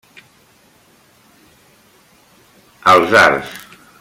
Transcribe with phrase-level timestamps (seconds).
[2.93, 3.55] Els Arts.